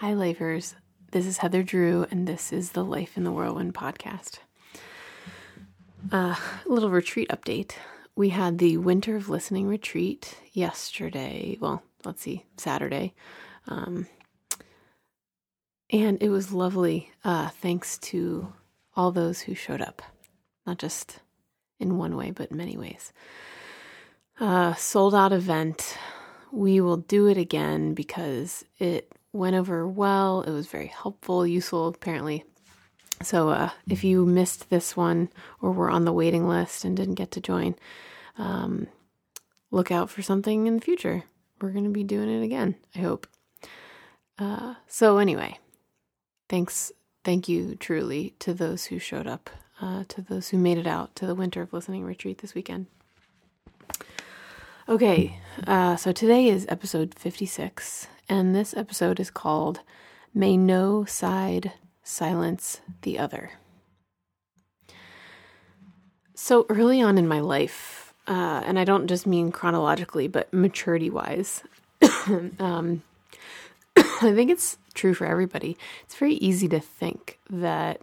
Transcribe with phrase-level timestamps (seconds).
[0.00, 0.76] Hi, Lifers.
[1.10, 4.38] This is Heather Drew, and this is the Life in the Whirlwind podcast.
[6.12, 7.72] Uh, a little retreat update.
[8.14, 11.58] We had the Winter of Listening retreat yesterday.
[11.58, 13.12] Well, let's see, Saturday.
[13.66, 14.06] Um,
[15.90, 18.52] and it was lovely, uh, thanks to
[18.94, 20.00] all those who showed up,
[20.64, 21.18] not just
[21.80, 23.12] in one way, but in many ways.
[24.38, 25.98] Uh, sold out event.
[26.52, 30.42] We will do it again because it went over well.
[30.42, 32.44] It was very helpful, useful, apparently.
[33.22, 35.30] So uh, if you missed this one
[35.60, 37.74] or were on the waiting list and didn't get to join,
[38.36, 38.88] um,
[39.70, 41.24] look out for something in the future.
[41.60, 43.26] We're going to be doing it again, I hope.
[44.38, 45.58] Uh, so, anyway,
[46.48, 46.92] thanks.
[47.24, 51.16] Thank you truly to those who showed up, uh, to those who made it out
[51.16, 52.86] to the Winter of Listening retreat this weekend.
[54.88, 59.80] Okay, uh, so today is episode 56, and this episode is called
[60.34, 63.52] May No Side Silence the Other.
[66.34, 71.10] So early on in my life, uh, and I don't just mean chronologically, but maturity
[71.10, 71.62] wise,
[72.58, 73.02] um,
[73.96, 75.76] I think it's true for everybody.
[76.04, 78.02] It's very easy to think that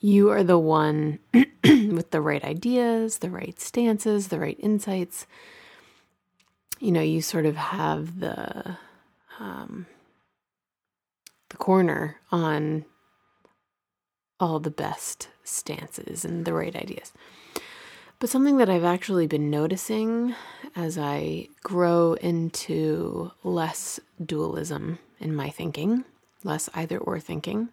[0.00, 5.26] you are the one with the right ideas, the right stances, the right insights.
[6.78, 8.76] You know, you sort of have the
[9.38, 9.86] um,
[11.50, 12.84] the corner on
[14.40, 17.12] all the best stances and the right ideas.
[18.18, 20.34] But something that I've actually been noticing
[20.74, 26.04] as I grow into less dualism in my thinking,
[26.42, 27.68] less either or thinking,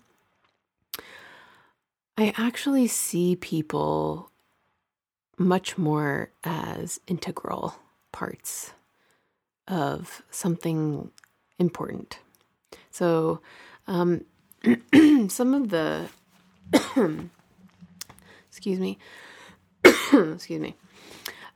[2.18, 4.32] I actually see people
[5.38, 7.76] much more as integral
[8.12, 8.74] parts
[9.68, 11.12] of something
[11.62, 12.20] important.
[12.90, 13.40] So,
[13.88, 14.26] um,
[15.30, 16.10] some of the,
[18.50, 18.98] excuse me,
[19.86, 20.76] excuse me,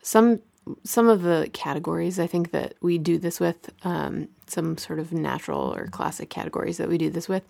[0.02, 0.40] some
[0.84, 5.14] some of the categories I think that we do this with, um, some sort of
[5.14, 7.44] natural or classic categories that we do this with,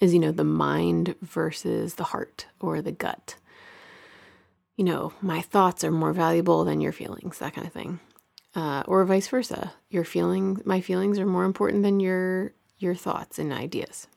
[0.00, 3.36] is you know the mind versus the heart or the gut.
[4.76, 8.00] You know, my thoughts are more valuable than your feelings, that kind of thing
[8.54, 9.72] uh, or vice versa.
[9.90, 14.08] Your feeling, my feelings are more important than your your thoughts and ideas.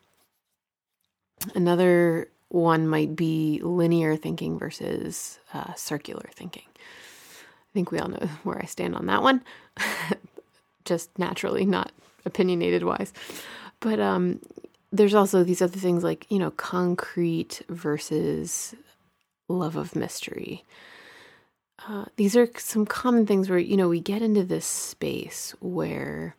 [1.55, 6.63] Another one might be linear thinking versus uh, circular thinking.
[6.75, 9.43] I think we all know where I stand on that one,
[10.85, 11.91] just naturally, not
[12.25, 13.13] opinionated wise.
[13.79, 14.39] But um,
[14.91, 18.75] there's also these other things like you know concrete versus
[19.47, 20.63] love of mystery
[21.85, 26.35] uh, these are some common things where, you know, we get into this space where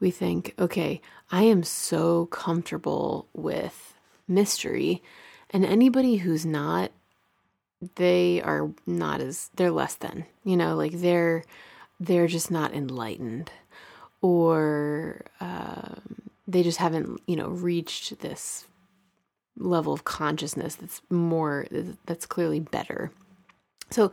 [0.00, 3.94] we think, okay, I am so comfortable with
[4.28, 5.02] mystery.
[5.50, 6.92] And anybody who's not,
[7.96, 11.44] they are not as, they're less than, you know, like they're,
[11.98, 13.50] they're just not enlightened
[14.22, 18.66] or um, they just haven't, you know, reached this
[19.58, 21.66] level of consciousness that's more,
[22.06, 23.10] that's clearly better.
[23.90, 24.12] So,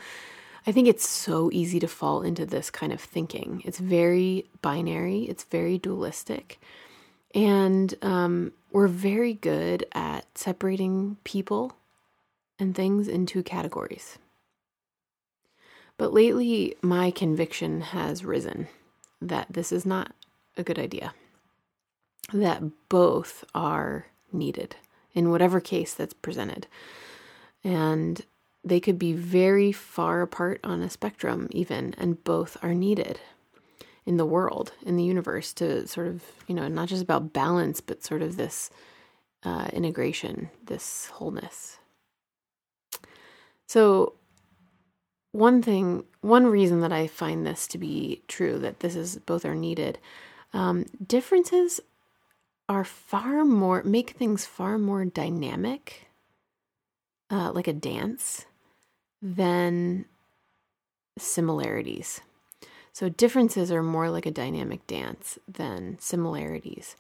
[0.66, 3.62] I think it's so easy to fall into this kind of thinking.
[3.66, 6.60] It's very binary, it's very dualistic.
[7.36, 11.74] And um, we're very good at separating people
[12.60, 14.18] and things into categories.
[15.98, 18.68] But lately, my conviction has risen
[19.22, 20.14] that this is not
[20.58, 21.14] a good idea,
[22.32, 24.76] that both are needed
[25.14, 26.68] in whatever case that's presented.
[27.64, 28.22] And
[28.64, 33.20] they could be very far apart on a spectrum, even, and both are needed
[34.06, 37.82] in the world, in the universe, to sort of, you know, not just about balance,
[37.82, 38.70] but sort of this
[39.44, 41.78] uh, integration, this wholeness.
[43.68, 44.14] So,
[45.32, 49.46] one thing, one reason that I find this to be true, that this is both
[49.46, 49.98] are needed,
[50.54, 51.80] um, differences
[52.70, 56.08] are far more, make things far more dynamic,
[57.30, 58.46] uh, like a dance,
[59.24, 60.04] than
[61.18, 62.20] similarities.
[62.92, 66.96] So differences are more like a dynamic dance than similarities.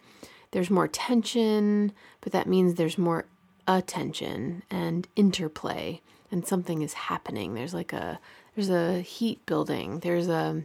[0.52, 1.92] There's more tension,
[2.22, 3.25] but that means there's more
[3.68, 7.54] attention and interplay and something is happening.
[7.54, 8.20] There's like a
[8.56, 10.00] there's a heat building.
[10.00, 10.64] There's a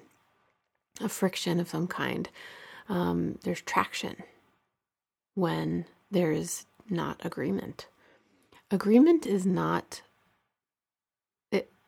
[1.00, 2.28] a friction of some kind.
[2.88, 4.16] Um, there's traction
[5.34, 7.86] when there is not agreement.
[8.70, 10.00] Agreement is not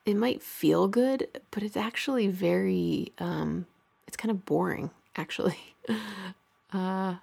[0.05, 3.65] it might feel good, but it's actually very um
[4.07, 5.57] it's kind of boring actually.
[6.73, 7.15] uh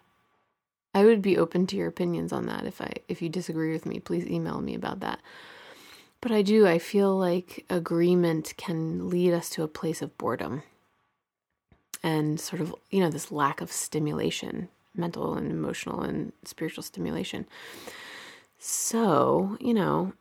[0.94, 2.64] I would be open to your opinions on that.
[2.66, 5.20] If I if you disagree with me, please email me about that.
[6.20, 10.62] But I do, I feel like agreement can lead us to a place of boredom
[12.02, 17.46] and sort of, you know, this lack of stimulation, mental and emotional and spiritual stimulation.
[18.58, 20.12] So, you know,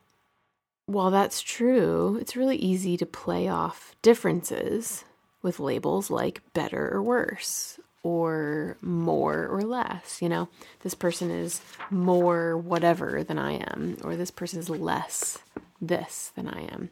[0.87, 5.03] while that's true, it's really easy to play off differences
[5.41, 10.21] with labels like better or worse or more or less.
[10.21, 10.49] You know,
[10.81, 11.61] this person is
[11.91, 15.39] more whatever than I am, or this person is less
[15.81, 16.89] this than I am.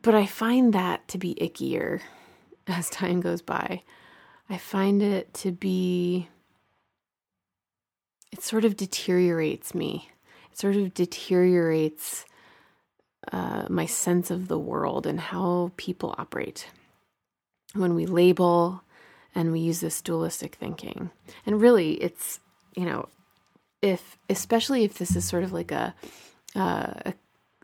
[0.00, 2.00] But I find that to be ickier
[2.66, 3.82] as time goes by.
[4.48, 6.28] I find it to be,
[8.32, 10.08] it sort of deteriorates me.
[10.54, 12.24] Sort of deteriorates
[13.32, 16.68] uh, my sense of the world and how people operate.
[17.74, 18.82] When we label
[19.34, 21.10] and we use this dualistic thinking.
[21.46, 22.38] And really, it's,
[22.76, 23.08] you know,
[23.80, 25.94] if, especially if this is sort of like a,
[26.54, 27.14] uh, a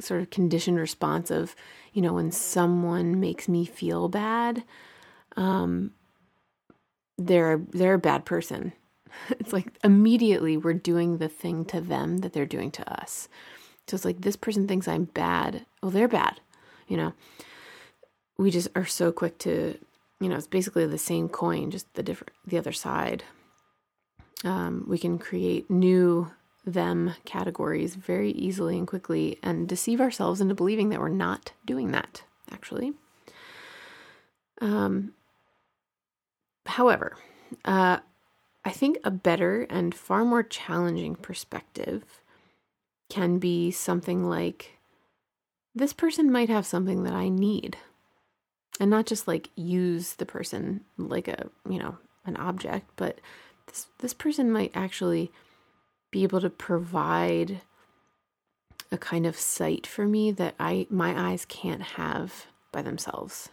[0.00, 1.54] sort of conditioned response of,
[1.92, 4.64] you know, when someone makes me feel bad,
[5.36, 5.92] um,
[7.18, 8.72] they're they're a bad person.
[9.30, 13.28] It's like immediately we're doing the thing to them that they're doing to us.
[13.86, 15.64] So it's like this person thinks I'm bad.
[15.82, 16.40] Well, they're bad.
[16.86, 17.12] You know,
[18.36, 19.78] we just are so quick to,
[20.20, 23.24] you know, it's basically the same coin, just the different, the other side.
[24.44, 26.30] Um, we can create new
[26.64, 31.92] them categories very easily and quickly and deceive ourselves into believing that we're not doing
[31.92, 32.92] that, actually.
[34.60, 35.12] Um,
[36.66, 37.16] however,
[37.64, 37.98] uh,
[38.64, 42.04] I think a better and far more challenging perspective
[43.08, 44.78] can be something like
[45.74, 47.76] this person might have something that I need.
[48.80, 53.20] And not just like use the person like a, you know, an object, but
[53.66, 55.32] this this person might actually
[56.10, 57.60] be able to provide
[58.90, 63.50] a kind of sight for me that I my eyes can't have by themselves.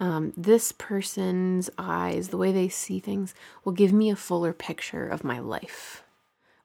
[0.00, 5.06] Um, this person's eyes, the way they see things, will give me a fuller picture
[5.06, 6.02] of my life,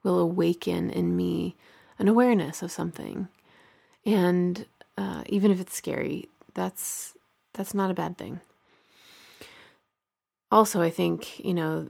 [0.03, 1.55] will awaken in me
[1.99, 3.27] an awareness of something.
[4.05, 4.65] And
[4.97, 7.13] uh, even if it's scary, that's
[7.53, 8.39] that's not a bad thing.
[10.51, 11.89] Also, I think you know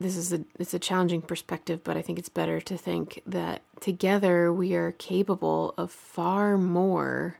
[0.00, 3.62] this is a it's a challenging perspective, but I think it's better to think that
[3.80, 7.38] together we are capable of far more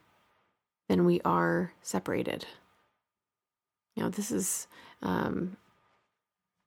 [0.88, 2.46] than we are separated.
[3.94, 4.66] You know, this is
[5.02, 5.56] um,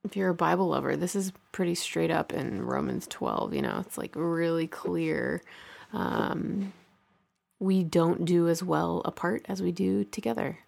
[0.03, 3.53] if you're a Bible lover, this is pretty straight up in Romans 12.
[3.53, 5.41] You know, it's like really clear.
[5.93, 6.73] Um,
[7.59, 10.59] we don't do as well apart as we do together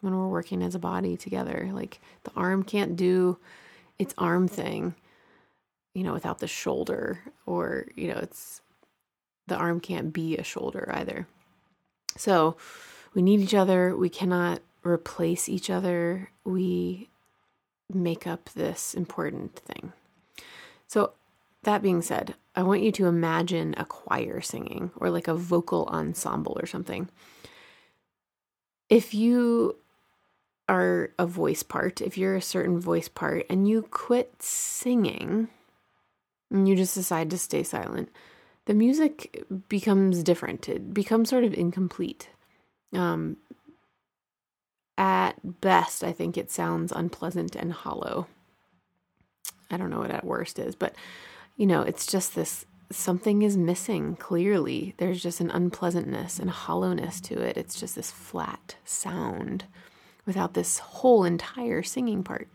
[0.00, 1.70] when we're working as a body together.
[1.72, 3.38] Like the arm can't do
[3.98, 4.94] its arm thing,
[5.94, 8.60] you know, without the shoulder, or, you know, it's
[9.48, 11.26] the arm can't be a shoulder either.
[12.16, 12.56] So
[13.14, 13.96] we need each other.
[13.96, 16.30] We cannot replace each other.
[16.44, 17.10] We
[17.92, 19.92] make up this important thing.
[20.86, 21.12] So,
[21.62, 25.86] that being said, I want you to imagine a choir singing or like a vocal
[25.86, 27.08] ensemble or something.
[28.88, 29.76] If you
[30.68, 35.48] are a voice part, if you're a certain voice part and you quit singing
[36.50, 38.10] and you just decide to stay silent,
[38.66, 40.68] the music becomes different.
[40.68, 42.28] It becomes sort of incomplete.
[42.92, 43.36] Um,
[44.98, 48.26] at best, I think it sounds unpleasant and hollow.
[49.70, 50.94] I don't know what at worst is, but
[51.56, 54.94] you know, it's just this something is missing clearly.
[54.98, 57.56] There's just an unpleasantness and hollowness to it.
[57.56, 59.64] It's just this flat sound
[60.24, 62.48] without this whole entire singing part.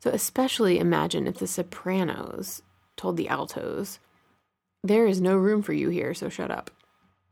[0.00, 2.62] So, especially imagine if the sopranos
[2.96, 3.98] told the altos,
[4.82, 6.70] There is no room for you here, so shut up.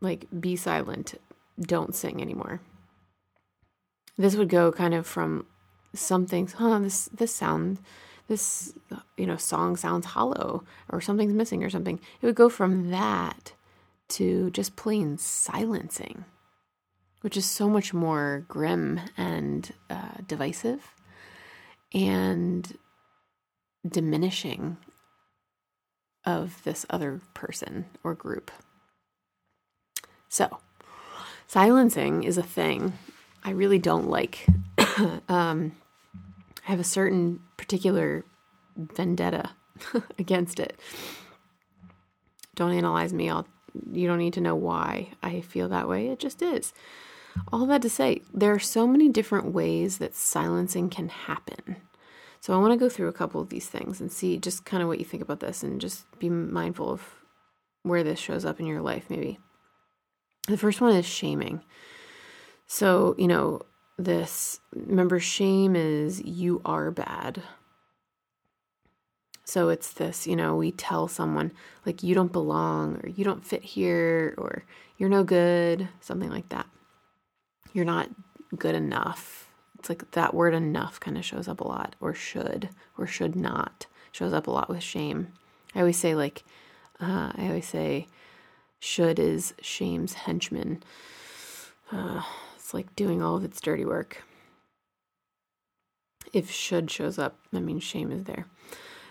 [0.01, 1.21] Like, be silent.
[1.61, 2.61] Don't sing anymore.
[4.17, 5.47] This would go kind of from
[5.95, 7.79] something, huh, this, this sound,
[8.29, 8.75] this,
[9.17, 11.99] you know, song sounds hollow or something's missing or something.
[12.21, 13.53] It would go from that
[14.11, 16.25] to just plain silencing
[17.23, 20.95] which is so much more grim and uh, divisive
[21.95, 22.77] and
[23.89, 24.77] diminishing
[26.25, 28.51] of this other person or group.
[30.29, 30.59] So,
[31.47, 32.95] silencing is a thing
[33.45, 34.47] I really don't like.
[35.29, 35.73] um,
[36.67, 38.25] I have a certain particular
[38.77, 39.51] vendetta
[40.19, 40.79] against it.
[42.55, 43.31] Don't analyze me.
[43.31, 43.47] I'll,
[43.93, 46.09] you don't need to know why I feel that way.
[46.09, 46.73] It just is.
[47.53, 51.77] All that to say, there are so many different ways that silencing can happen.
[52.41, 54.83] So I want to go through a couple of these things and see just kind
[54.83, 57.03] of what you think about this and just be mindful of
[57.85, 59.39] where this shows up in your life, maybe.
[60.49, 61.63] The first one is shaming.
[62.73, 63.61] So, you know,
[63.99, 67.43] this, remember, shame is you are bad.
[69.45, 71.53] So it's this, you know, we tell someone,
[71.85, 74.65] like, you don't belong, or you don't fit here, or
[74.97, 76.67] you're no good, something like that.
[77.75, 78.09] You're not
[78.57, 79.51] good enough.
[79.79, 83.37] It's like that word enough kind of shows up a lot, or should, or should
[83.37, 85.35] not shows up a lot with shame.
[85.75, 86.43] I always say, like,
[86.99, 88.07] uh, I always say,
[88.81, 90.83] should is shame's henchman.
[91.91, 92.23] Uh,
[92.75, 94.23] like doing all of its dirty work.
[96.33, 98.47] If should shows up, that means shame is there.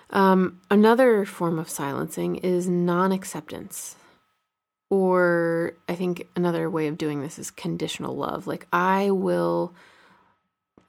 [0.10, 3.96] Um, another form of silencing is non acceptance.
[4.90, 8.46] Or I think another way of doing this is conditional love.
[8.46, 9.74] Like, I will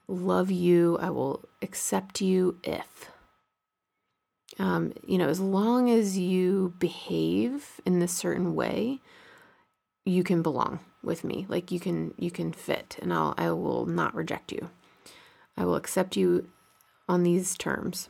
[0.09, 3.09] love you, I will accept you if.
[4.59, 8.99] Um, you know, as long as you behave in this certain way,
[10.05, 11.45] you can belong with me.
[11.49, 14.69] Like you can you can fit and I'll I will not reject you.
[15.57, 16.49] I will accept you
[17.07, 18.09] on these terms.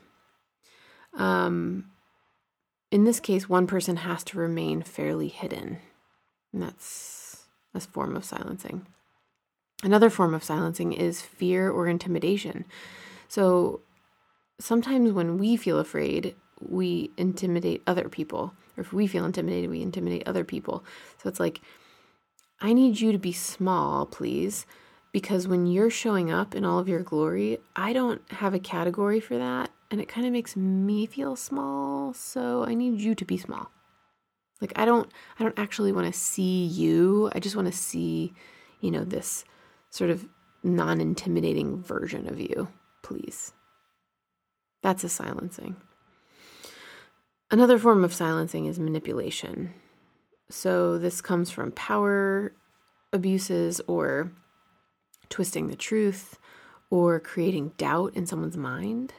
[1.16, 1.86] Um
[2.92, 5.80] in this case one person has to remain fairly hidden.
[6.52, 8.86] And that's a form of silencing.
[9.84, 12.66] Another form of silencing is fear or intimidation.
[13.28, 13.82] So
[14.60, 18.54] sometimes when we feel afraid, we intimidate other people.
[18.78, 20.86] Or if we feel intimidated, we intimidate other people.
[21.22, 21.60] So it's like,
[22.64, 24.66] I need you to be small, please,
[25.12, 29.20] because when you're showing up in all of your glory, I don't have a category
[29.20, 29.70] for that.
[29.92, 32.14] And it kind of makes me feel small.
[32.14, 33.70] So I need you to be small.
[34.62, 37.30] Like I don't I don't actually want to see you.
[37.36, 38.34] I just want to see,
[38.80, 39.44] you know, this
[39.90, 40.26] sort of
[40.64, 42.70] non-intimidating version of you,
[43.02, 43.52] please.
[44.82, 45.76] That's a silencing.
[47.52, 49.74] Another form of silencing is manipulation.
[50.50, 52.54] So this comes from power
[53.12, 54.32] abuses or
[55.30, 56.38] twisting the truth
[56.90, 59.14] or creating doubt in someone's mind.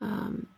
[0.00, 0.48] Um,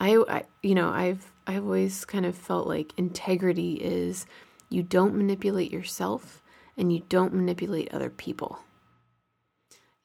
[0.00, 4.26] I, I, you know, I've I've always kind of felt like integrity is
[4.68, 6.42] you don't manipulate yourself
[6.76, 8.60] and you don't manipulate other people.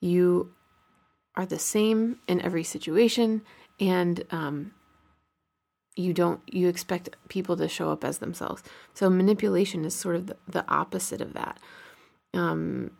[0.02, 0.54] You
[1.36, 3.44] are the same in every situation,
[3.80, 4.74] and um,
[5.98, 8.64] you don't you expect people to show up as themselves.
[8.94, 11.60] So manipulation is sort of the, the opposite of that.
[12.34, 12.92] Um,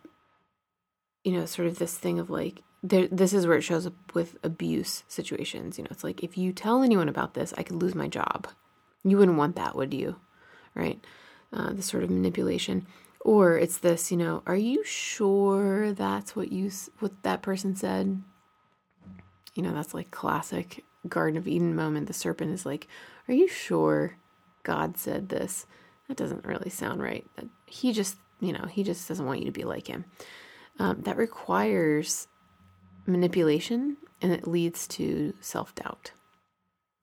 [1.24, 4.14] you know, sort of this thing of like there, this is where it shows up
[4.14, 5.78] with abuse situations.
[5.78, 8.48] You know, it's like if you tell anyone about this, I could lose my job.
[9.04, 10.16] You wouldn't want that, would you?
[10.74, 11.04] Right?
[11.52, 12.86] Uh, sort of manipulation
[13.20, 18.22] or it's this you know are you sure that's what you what that person said
[19.54, 22.88] you know that's like classic garden of eden moment the serpent is like
[23.28, 24.16] are you sure
[24.68, 25.66] god said this?
[26.08, 27.26] That doesn't really sound right.
[27.66, 30.04] He just you know he just doesn't want you to be like him.
[30.78, 32.28] Um, that requires
[33.06, 36.12] manipulation and it leads to self-doubt.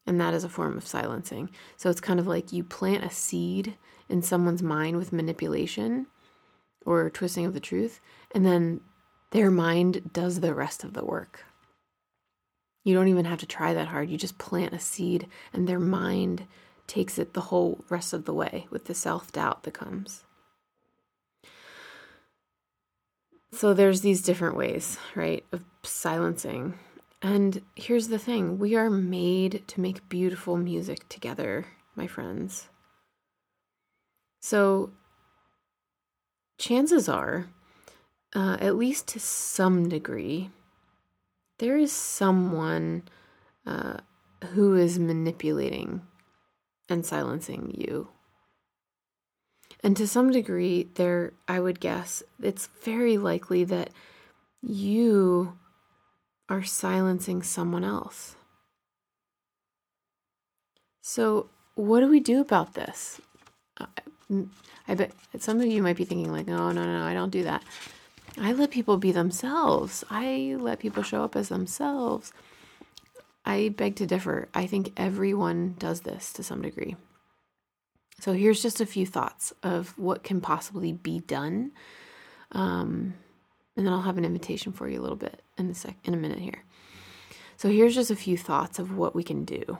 [0.05, 1.49] And that is a form of silencing.
[1.77, 3.75] So it's kind of like you plant a seed
[4.07, 6.07] in someone's mind with manipulation
[6.85, 7.99] or twisting of the truth,
[8.35, 8.81] and then
[9.31, 11.45] their mind does the rest of the work.
[12.85, 14.09] You don't even have to try that hard.
[14.09, 16.45] You just plant a seed, and their mind
[16.85, 20.23] takes it the whole rest of the way with the self doubt that comes.
[23.51, 26.77] So there's these different ways, right, of silencing.
[27.23, 31.65] And here's the thing we are made to make beautiful music together,
[31.95, 32.69] my friends.
[34.41, 34.91] So,
[36.59, 37.47] chances are,
[38.35, 40.51] uh, at least to some degree,
[41.57, 43.03] there is someone
[43.65, 43.97] uh,
[44.53, 46.01] who is manipulating
[46.89, 48.09] and silencing you.
[49.83, 53.91] And to some degree, there, I would guess, it's very likely that
[54.61, 55.57] you
[56.49, 58.35] are silencing someone else.
[61.01, 63.21] So, what do we do about this?
[64.87, 67.29] I bet some of you might be thinking, like, oh, no, no, no, I don't
[67.29, 67.63] do that.
[68.37, 70.03] I let people be themselves.
[70.09, 72.33] I let people show up as themselves.
[73.45, 74.49] I beg to differ.
[74.53, 76.95] I think everyone does this to some degree.
[78.19, 81.71] So here's just a few thoughts of what can possibly be done.
[82.51, 83.13] Um,
[83.75, 86.13] and then I'll have an invitation for you a little bit in a sec in
[86.13, 86.63] a minute here.
[87.57, 89.77] So here's just a few thoughts of what we can do,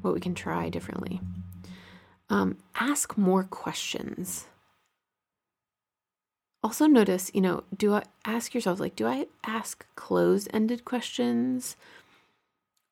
[0.00, 1.20] what we can try differently.
[2.30, 4.46] Um, ask more questions.
[6.62, 11.76] Also, notice, you know, do I ask yourself, like, do I ask closed ended questions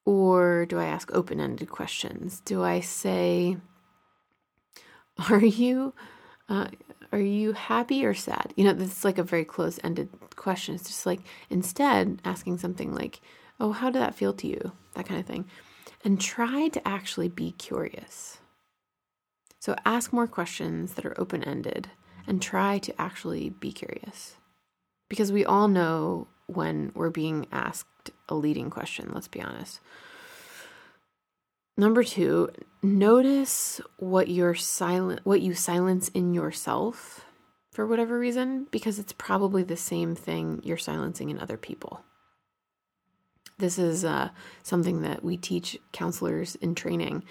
[0.06, 2.40] Or do I ask open ended questions?
[2.44, 3.58] Do I say,
[5.30, 5.92] Are you.
[6.48, 6.68] Uh,
[7.12, 8.52] are you happy or sad?
[8.56, 10.76] You know, this is like a very close ended question.
[10.76, 11.20] It's just like
[11.50, 13.20] instead asking something like,
[13.58, 14.72] Oh, how did that feel to you?
[14.94, 15.46] That kind of thing.
[16.04, 18.38] And try to actually be curious.
[19.58, 21.90] So ask more questions that are open ended
[22.26, 24.36] and try to actually be curious.
[25.08, 29.80] Because we all know when we're being asked a leading question, let's be honest.
[31.76, 32.48] Number 2,
[32.82, 37.24] notice what you're silent what you silence in yourself
[37.70, 42.00] for whatever reason because it's probably the same thing you're silencing in other people.
[43.58, 44.30] This is uh,
[44.62, 47.24] something that we teach counselors in training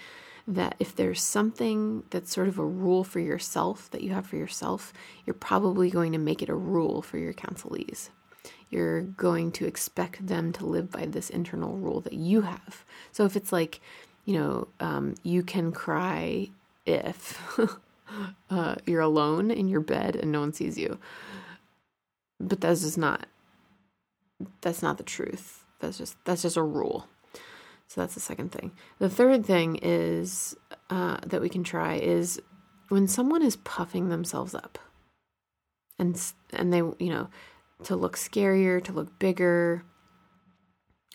[0.46, 4.36] that if there's something that's sort of a rule for yourself that you have for
[4.36, 4.92] yourself,
[5.24, 8.10] you're probably going to make it a rule for your counselees.
[8.70, 12.84] You're going to expect them to live by this internal rule that you have.
[13.12, 13.80] So if it's like,
[14.24, 16.50] you know, um, you can cry
[16.84, 17.58] if
[18.50, 20.98] uh, you're alone in your bed and no one sees you,
[22.38, 23.26] but that's just not
[24.60, 25.64] that's not the truth.
[25.80, 27.08] That's just that's just a rule.
[27.88, 28.72] So that's the second thing.
[28.98, 30.56] The third thing is
[30.90, 32.40] uh, that we can try is
[32.88, 34.78] when someone is puffing themselves up,
[35.98, 36.20] and
[36.52, 37.28] and they you know
[37.84, 39.84] to look scarier, to look bigger.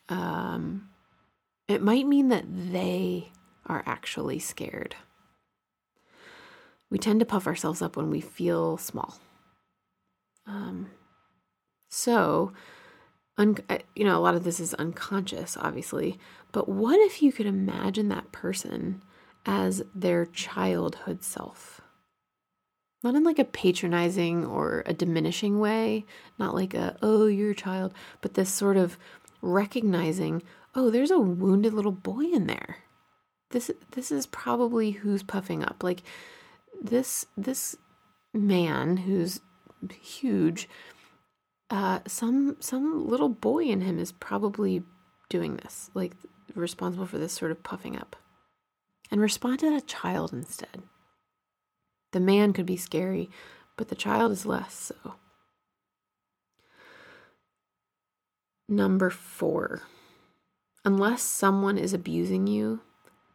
[0.09, 0.89] Um,
[1.67, 3.31] it might mean that they
[3.65, 4.95] are actually scared.
[6.89, 9.19] We tend to puff ourselves up when we feel small.
[10.45, 10.89] Um,
[11.87, 12.51] so
[13.41, 16.19] un- uh, you know, a lot of this is unconscious, obviously,
[16.51, 19.01] but what if you could imagine that person
[19.45, 21.81] as their childhood self?
[23.03, 26.05] Not in like a patronizing or a diminishing way,
[26.37, 28.97] not like a, oh, you're a child, but this sort of
[29.41, 30.43] recognizing,
[30.75, 32.77] oh, there's a wounded little boy in there.
[33.49, 35.83] This this is probably who's puffing up.
[35.83, 36.03] Like
[36.81, 37.75] this this
[38.33, 39.41] man who's
[39.99, 40.69] huge
[41.71, 44.83] uh, some some little boy in him is probably
[45.29, 46.13] doing this, like
[46.53, 48.15] responsible for this sort of puffing up.
[49.09, 50.83] And respond to that child instead.
[52.13, 53.29] The man could be scary,
[53.75, 55.15] but the child is less so.
[58.69, 59.81] Number four,
[60.85, 62.81] unless someone is abusing you,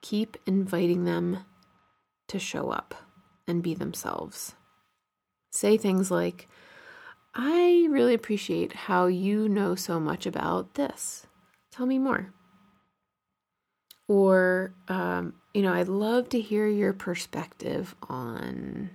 [0.00, 1.40] keep inviting them
[2.28, 2.94] to show up
[3.46, 4.54] and be themselves.
[5.50, 6.48] Say things like,
[7.38, 11.26] I really appreciate how you know so much about this.
[11.70, 12.32] Tell me more.
[14.08, 18.88] Or, um, you know, I'd love to hear your perspective on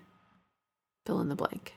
[1.05, 1.75] fill in the blank.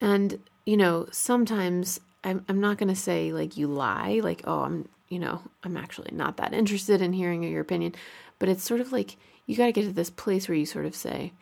[0.00, 4.62] And, you know, sometimes I'm, I'm not going to say like you lie, like, oh,
[4.62, 7.94] I'm, you know, I'm actually not that interested in hearing your opinion.
[8.40, 10.86] But it's sort of like you got to get to this place where you sort
[10.86, 11.32] of say,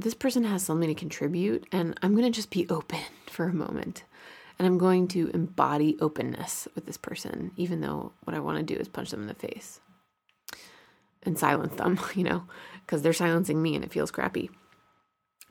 [0.00, 3.54] this person has something to contribute, and I'm going to just be open for a
[3.54, 4.04] moment.
[4.58, 8.74] And I'm going to embody openness with this person, even though what I want to
[8.74, 9.80] do is punch them in the face
[11.22, 12.44] and silence them, you know,
[12.84, 14.50] because they're silencing me and it feels crappy.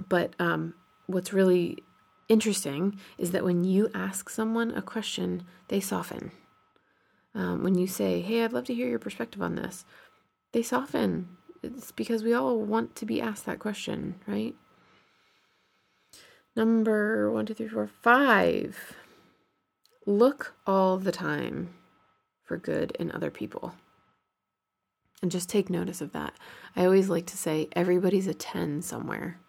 [0.08, 0.76] But um,
[1.08, 1.80] what's really
[2.28, 6.32] interesting is that when you ask someone a question, they soften.
[7.36, 9.86] Um, when you say, Hey, I'd love to hear your perspective on this,
[10.52, 14.56] they soften it's because we all want to be asked that question, right?
[16.56, 18.96] Number one, two, three, four, five.
[20.06, 21.74] Look all the time
[22.44, 23.76] for good in other people.
[25.22, 26.34] And just take notice of that.
[26.76, 29.40] I always like to say everybody's a 10 somewhere.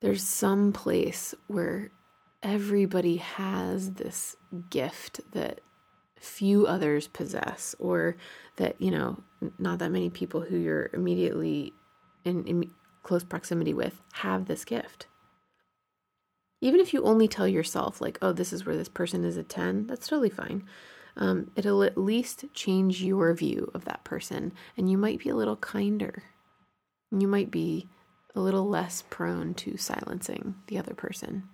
[0.00, 1.90] There's some place where
[2.42, 4.36] everybody has this
[4.70, 5.60] gift that
[6.20, 8.16] few others possess, or
[8.56, 9.22] that, you know,
[9.58, 11.72] not that many people who you're immediately
[12.24, 12.70] in, in
[13.02, 15.06] close proximity with have this gift.
[16.60, 19.44] Even if you only tell yourself, like, oh, this is where this person is a
[19.44, 20.64] 10, that's totally fine.
[21.16, 25.36] Um, it'll at least change your view of that person, and you might be a
[25.36, 26.24] little kinder.
[27.10, 27.88] You might be
[28.34, 31.48] a little less prone to silencing the other person.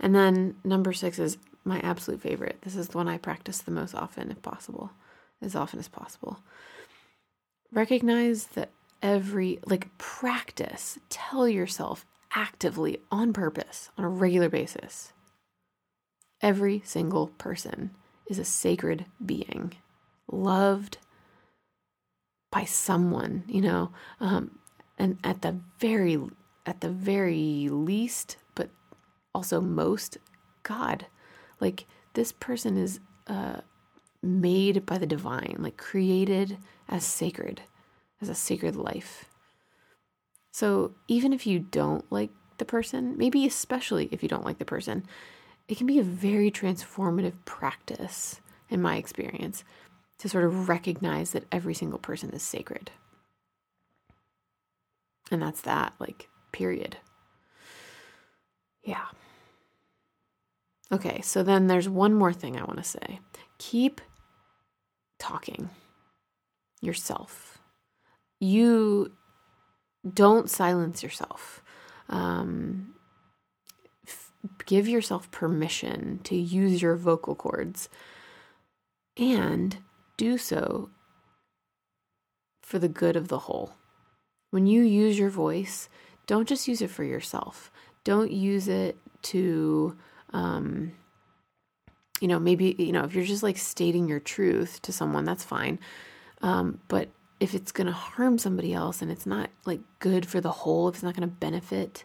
[0.00, 2.58] And then number six is my absolute favorite.
[2.62, 4.90] This is the one I practice the most often, if possible,
[5.42, 6.38] as often as possible.
[7.72, 8.70] Recognize that
[9.02, 15.12] every, like, practice, tell yourself actively, on purpose, on a regular basis.
[16.40, 17.90] Every single person
[18.28, 19.72] is a sacred being,
[20.30, 20.98] loved
[22.52, 24.58] by someone, you know, um,
[24.98, 26.18] and at the very,
[26.64, 28.70] at the very least, but
[29.34, 30.18] also most,
[30.62, 31.06] God.
[31.60, 33.60] Like, this person is uh,
[34.22, 37.62] made by the divine, like created as sacred,
[38.20, 39.26] as a sacred life.
[40.52, 44.64] So even if you don't like the person, maybe especially if you don't like the
[44.64, 45.04] person,
[45.68, 48.40] it can be a very transformative practice,
[48.70, 49.64] in my experience,
[50.18, 52.90] to sort of recognize that every single person is sacred.
[55.30, 56.96] And that's that, like, period.
[58.82, 59.06] Yeah.
[60.96, 63.20] Okay, so then there's one more thing I want to say.
[63.58, 64.00] Keep
[65.18, 65.68] talking
[66.80, 67.58] yourself.
[68.40, 69.12] You
[70.10, 71.62] don't silence yourself.
[72.08, 72.94] Um,
[74.08, 74.32] f-
[74.64, 77.90] give yourself permission to use your vocal cords
[79.18, 79.76] and
[80.16, 80.88] do so
[82.62, 83.74] for the good of the whole.
[84.50, 85.90] When you use your voice,
[86.26, 87.70] don't just use it for yourself.
[88.02, 89.94] Don't use it to,
[90.32, 90.92] um,
[92.20, 95.44] you know, maybe, you know, if you're just like stating your truth to someone, that's
[95.44, 95.78] fine.
[96.42, 97.08] Um, but
[97.40, 100.88] if it's going to harm somebody else and it's not like good for the whole,
[100.88, 102.04] if it's not going to benefit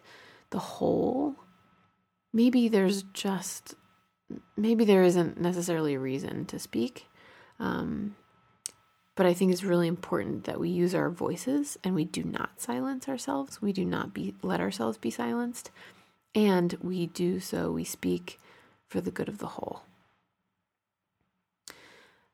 [0.50, 1.36] the whole,
[2.32, 3.74] maybe there's just,
[4.56, 7.06] maybe there isn't necessarily a reason to speak.
[7.58, 8.16] Um,
[9.14, 12.60] but I think it's really important that we use our voices and we do not
[12.60, 13.60] silence ourselves.
[13.60, 15.70] We do not be let ourselves be silenced,
[16.34, 17.70] and we do so.
[17.70, 18.38] We speak
[18.88, 19.82] for the good of the whole.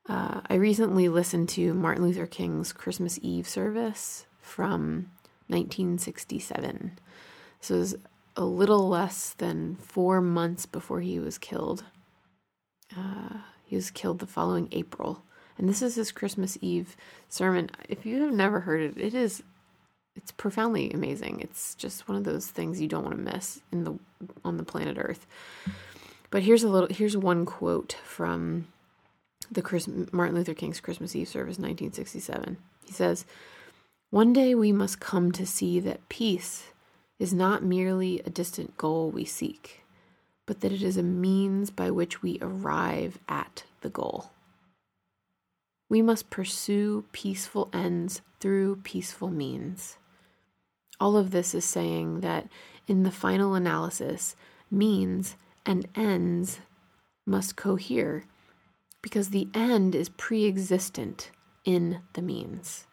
[0.07, 5.11] Uh, I recently listened to Martin Luther King's Christmas Eve service from
[5.47, 6.97] 1967.
[7.61, 7.95] So it was
[8.35, 11.83] a little less than four months before he was killed.
[12.97, 15.23] Uh, he was killed the following April.
[15.57, 16.95] And this is his Christmas Eve
[17.27, 17.69] sermon.
[17.87, 19.43] If you have never heard it, it is
[20.19, 21.39] it's profoundly amazing.
[21.39, 23.97] It's just one of those things you don't want to miss in the
[24.43, 25.25] on the planet Earth.
[26.29, 28.67] But here's a little here's one quote from
[29.49, 32.57] the Chris, Martin Luther King's Christmas Eve service 1967.
[32.83, 33.25] He says,
[34.09, 36.73] "One day we must come to see that peace
[37.17, 39.85] is not merely a distant goal we seek,
[40.45, 44.31] but that it is a means by which we arrive at the goal."
[45.87, 49.95] We must pursue peaceful ends through peaceful means.
[50.99, 52.47] All of this is saying that
[52.87, 54.35] in the final analysis,
[54.71, 55.35] means
[55.65, 56.59] and ends
[57.25, 58.25] must cohere
[59.01, 61.31] because the end is pre existent
[61.63, 62.85] in the means.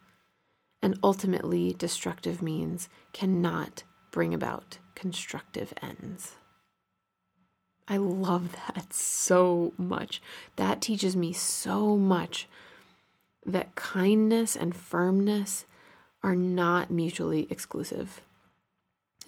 [0.82, 6.36] And ultimately, destructive means cannot bring about constructive ends.
[7.88, 10.20] I love that so much.
[10.56, 12.48] That teaches me so much
[13.44, 15.66] that kindness and firmness
[16.22, 18.20] are not mutually exclusive.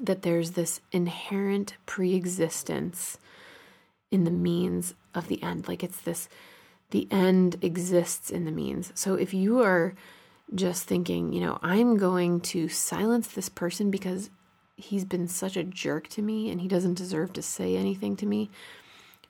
[0.00, 3.18] That there's this inherent pre existence
[4.10, 5.68] in the means of the end.
[5.68, 6.28] Like it's this,
[6.90, 8.92] the end exists in the means.
[8.94, 9.94] So if you are
[10.54, 14.30] just thinking, you know, I'm going to silence this person because
[14.76, 18.26] he's been such a jerk to me and he doesn't deserve to say anything to
[18.26, 18.50] me,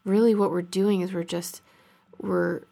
[0.04, 1.62] really what we're doing is we're just,
[2.20, 2.62] we're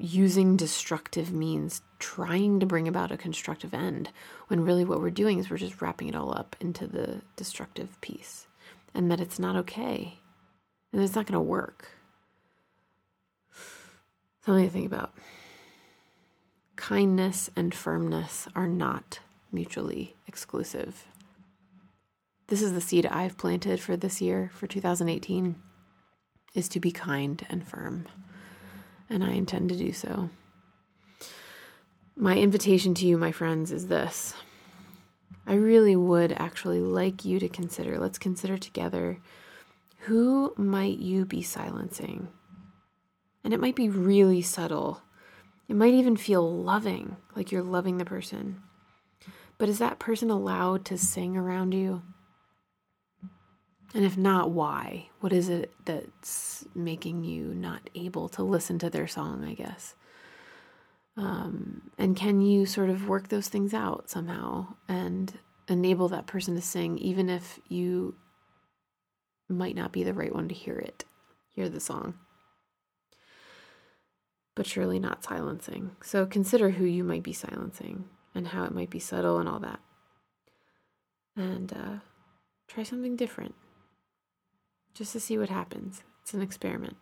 [0.00, 4.10] using destructive means, trying to bring about a constructive end,
[4.48, 8.00] when really what we're doing is we're just wrapping it all up into the destructive
[8.00, 8.46] piece,
[8.94, 10.20] and that it's not okay,
[10.92, 11.90] and it's not going to work.
[14.44, 15.12] Something to think about.
[16.76, 19.20] Kindness and firmness are not
[19.52, 21.04] mutually exclusive.
[22.46, 25.56] This is the seed I've planted for this year, for 2018,
[26.54, 28.06] is to be kind and firm
[29.10, 30.30] and I intend to do so.
[32.16, 34.34] My invitation to you, my friends, is this.
[35.46, 39.18] I really would actually like you to consider, let's consider together
[40.02, 42.28] who might you be silencing?
[43.44, 45.02] And it might be really subtle.
[45.68, 48.62] It might even feel loving, like you're loving the person.
[49.58, 52.02] But is that person allowed to sing around you?
[53.94, 55.08] And if not, why?
[55.20, 59.94] What is it that's making you not able to listen to their song, I guess?
[61.16, 65.32] Um, and can you sort of work those things out somehow and
[65.68, 68.14] enable that person to sing, even if you
[69.48, 71.04] might not be the right one to hear it,
[71.48, 72.14] hear the song?
[74.54, 75.96] But surely not silencing.
[76.02, 79.60] So consider who you might be silencing and how it might be subtle and all
[79.60, 79.80] that.
[81.34, 81.96] And uh,
[82.68, 83.54] try something different
[84.98, 86.02] just to see what happens.
[86.22, 86.96] It's an experiment.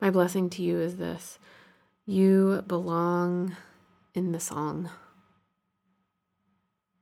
[0.00, 1.38] My blessing to you is this
[2.06, 3.56] you belong
[4.14, 4.88] in the song.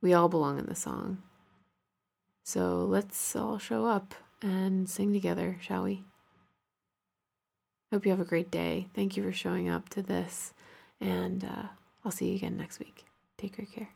[0.01, 1.21] We all belong in the song.
[2.43, 6.03] So let's all show up and sing together, shall we?
[7.91, 8.87] Hope you have a great day.
[8.95, 10.53] Thank you for showing up to this.
[10.99, 11.67] And uh,
[12.03, 13.05] I'll see you again next week.
[13.37, 13.89] Take great care.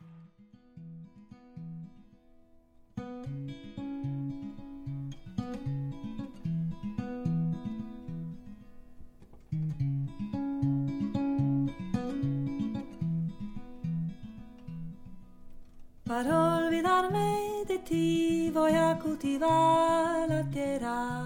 [16.19, 21.23] Para olvidarme de ti voy a cultivar la tierra.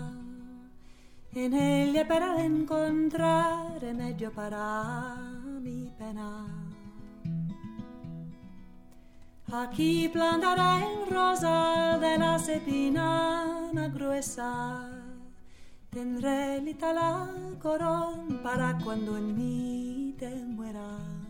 [1.31, 5.15] En ella para encontrar remedio para
[5.63, 6.45] mi pena.
[9.51, 14.91] Aquí plantaré en rosa de la cepina gruesa.
[15.89, 21.22] Tendré la corón para cuando en mí te muera.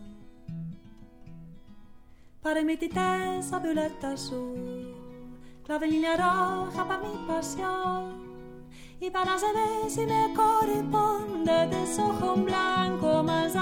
[2.44, 4.94] Para mi titesa violeta azul,
[5.64, 8.22] clavelina roja para mi pasión.
[9.00, 11.84] Y para saber si me corresponde de
[12.34, 13.56] un blanco más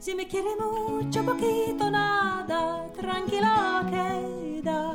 [0.00, 4.94] Si me quiere mucho, poquito, nada, tranquila queda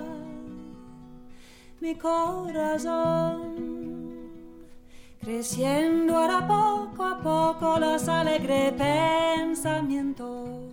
[1.80, 3.54] mi corazón.
[5.22, 10.69] Creciendo ahora poco a poco los alegres pensamientos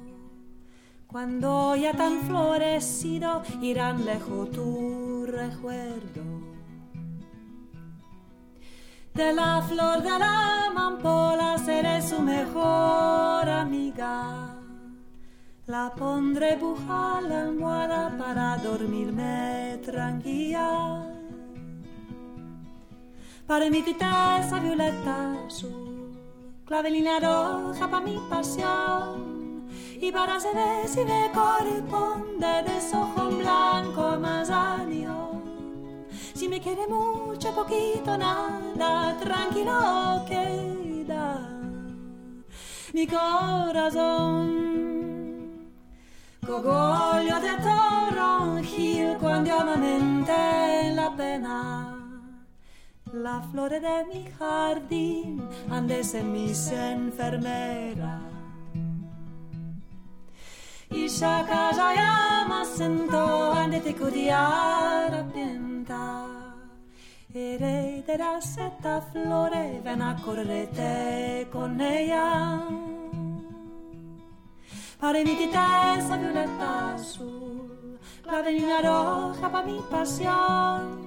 [1.17, 6.23] cuando ya tan florecido irán lejos tu recuerdo.
[9.15, 14.59] De la flor de la mampola seré su mejor amiga.
[15.67, 21.03] La pondré buja la almohada para dormirme tranquila.
[23.47, 26.13] Para mi esa violeta azul,
[26.67, 29.26] clavelina roja para mi pasión
[30.01, 35.43] y para saber si me corresponde de ojo blanco más años.
[36.35, 41.49] Si me quiere mucho, poquito, nada, tranquilo queda
[42.93, 44.47] mi corazón.
[46.47, 51.93] Cogoglio de toronjil cuando amamente la pena.
[53.13, 58.26] La flor de mi jardín andes en mis enfermeras
[60.91, 66.27] Isha Kajayama sento andete codiara pianta
[67.35, 72.61] Herederás esta flore, ven a correrte con ella.
[74.99, 81.07] Para mi esa violeta azul La venina roja para mi pasión.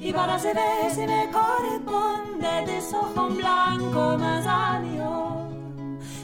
[0.00, 5.27] Y para saber si me corresponde de ojo blanco más adiós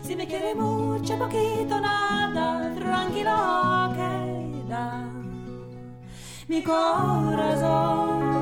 [0.04, 5.08] si me quiere mucho, poquito, nada, tranquilo queda
[6.46, 8.33] mi corazón.